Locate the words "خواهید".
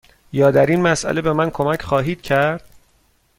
1.81-2.21